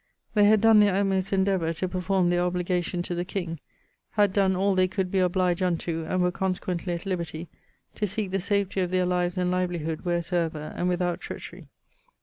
They 0.33 0.45
had 0.45 0.61
done 0.61 0.79
their 0.79 0.95
utmost 0.95 1.31
endeavour 1.31 1.73
to 1.73 1.87
performe 1.87 2.31
their 2.31 2.41
obligation 2.41 3.03
to 3.03 3.13
the 3.13 3.23
king, 3.23 3.59
had 4.13 4.33
done 4.33 4.55
all 4.55 4.73
they 4.73 4.87
could 4.87 5.11
be 5.11 5.19
obliged 5.19 5.61
unto; 5.61 6.05
and 6.09 6.23
were 6.23 6.31
consequently 6.31 6.93
at 6.95 7.05
liberty 7.05 7.49
to 7.93 8.07
seeke 8.07 8.31
the 8.31 8.39
safety 8.39 8.79
of 8.81 8.89
their 8.89 9.05
lives 9.05 9.37
and 9.37 9.51
livelihood 9.51 10.01
wheresoever, 10.01 10.73
and 10.75 10.89
without 10.89 11.21
treachery.' 11.21 11.69